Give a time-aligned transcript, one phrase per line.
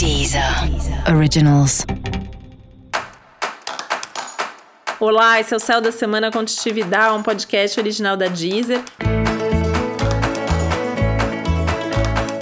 [0.00, 0.42] Deezer
[1.14, 1.84] Originals.
[4.98, 8.80] Olá, esse é o Céu da Semana Contitividade, um podcast original da Deezer.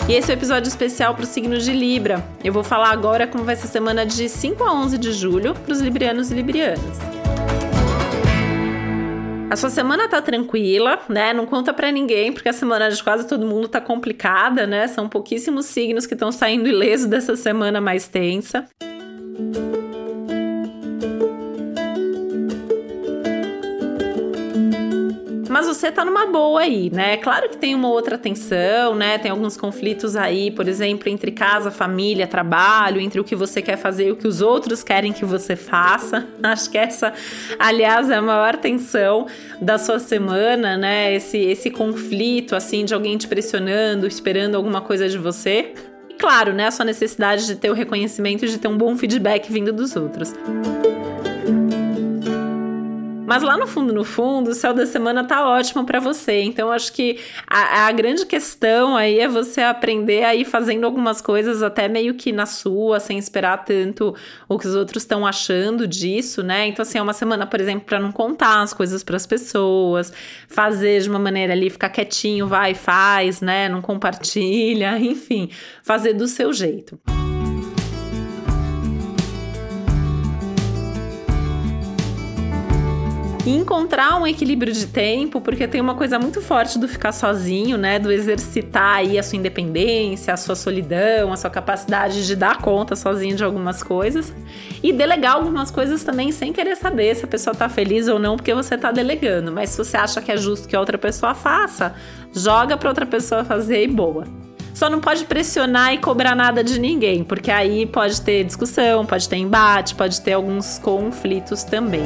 [0.09, 2.25] E esse é o episódio especial para o signo de Libra.
[2.45, 5.53] Eu vou falar agora como vai ser a semana de 5 a 11 de julho
[5.53, 6.99] para os librianos e librianas.
[9.51, 11.33] A sua semana tá tranquila, né?
[11.33, 14.87] Não conta para ninguém, porque a semana de quase todo mundo tá complicada, né?
[14.89, 18.67] São pouquíssimos signos que estão saindo ileso dessa semana mais tensa.
[25.59, 27.17] Mas você tá numa boa aí, né?
[27.17, 29.19] Claro que tem uma outra tensão, né?
[29.19, 33.77] Tem alguns conflitos aí, por exemplo, entre casa, família, trabalho, entre o que você quer
[33.77, 36.29] fazer e o que os outros querem que você faça.
[36.45, 37.13] Acho que essa,
[37.59, 39.27] aliás, é a maior tensão
[39.61, 41.13] da sua semana, né?
[41.13, 45.73] Esse, esse conflito, assim, de alguém te pressionando, esperando alguma coisa de você.
[46.09, 46.69] E claro, né?
[46.69, 49.97] A sua necessidade de ter o reconhecimento e de ter um bom feedback vindo dos
[49.97, 50.33] outros.
[53.29, 56.41] Mas lá no fundo, no fundo, o céu da semana tá ótimo para você.
[56.41, 61.21] Então, acho que a, a, grande questão aí é você aprender a ir fazendo algumas
[61.21, 64.17] coisas até meio que na sua, sem esperar tanto
[64.49, 66.69] o que os outros estão achando disso, né?
[66.69, 70.11] Então, assim, é uma semana, por exemplo, para não contar as coisas para as pessoas,
[70.49, 73.69] fazer de uma maneira ali, ficar quietinho, vai, faz, né?
[73.69, 75.51] Não compartilha, enfim,
[75.83, 76.99] fazer do seu jeito.
[83.49, 87.79] E encontrar um equilíbrio de tempo, porque tem uma coisa muito forte do ficar sozinho,
[87.79, 87.99] né?
[87.99, 92.95] Do exercitar aí a sua independência, a sua solidão, a sua capacidade de dar conta
[92.95, 94.35] sozinho de algumas coisas.
[94.83, 98.37] E delegar algumas coisas também sem querer saber se a pessoa tá feliz ou não,
[98.37, 99.51] porque você tá delegando.
[99.51, 101.95] Mas se você acha que é justo que a outra pessoa faça,
[102.35, 104.25] joga para outra pessoa fazer e boa.
[104.75, 109.27] Só não pode pressionar e cobrar nada de ninguém, porque aí pode ter discussão, pode
[109.27, 112.05] ter embate, pode ter alguns conflitos também.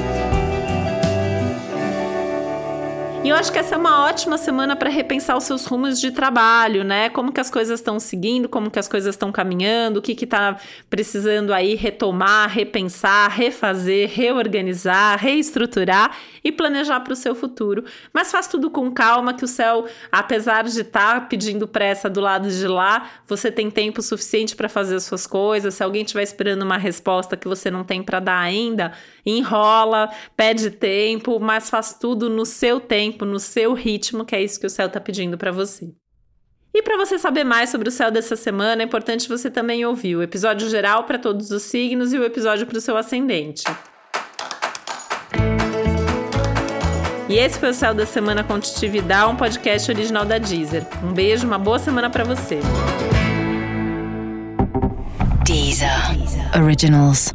[3.24, 6.10] E eu acho que essa é uma ótima semana para repensar os seus rumos de
[6.10, 7.08] trabalho, né?
[7.08, 10.27] Como que as coisas estão seguindo, como que as coisas estão caminhando, o que que
[10.27, 10.56] tá
[10.90, 17.84] precisando aí retomar, repensar, refazer, reorganizar, reestruturar e planejar para o seu futuro.
[18.12, 22.20] Mas faz tudo com calma que o céu, apesar de estar tá pedindo pressa do
[22.20, 25.74] lado de lá, você tem tempo suficiente para fazer as suas coisas.
[25.74, 28.92] Se alguém estiver esperando uma resposta que você não tem para dar ainda,
[29.24, 34.58] enrola, pede tempo, mas faz tudo no seu tempo, no seu ritmo, que é isso
[34.58, 35.92] que o céu está pedindo para você.
[36.74, 40.17] E para você saber mais sobre o céu dessa semana, é importante você também ouvir
[40.17, 43.64] o episódio geral para todos os signos e o episódio para o seu ascendente.
[47.28, 50.86] E esse foi o Céu da Semana com Titividade, um podcast original da Deezer.
[51.02, 52.61] Um beijo, uma boa semana para você.
[55.44, 55.89] Deezer.
[56.62, 57.33] Originals.